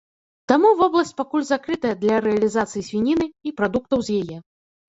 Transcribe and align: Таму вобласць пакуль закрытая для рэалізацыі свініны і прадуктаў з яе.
Таму 0.51 0.69
вобласць 0.79 1.11
пакуль 1.19 1.43
закрытая 1.51 1.91
для 2.05 2.17
рэалізацыі 2.27 2.85
свініны 2.89 3.25
і 3.51 3.55
прадуктаў 3.61 3.99
з 4.09 4.21
яе. 4.25 4.37